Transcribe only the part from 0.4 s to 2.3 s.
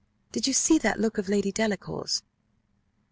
you see that look of Lady Delacour's?"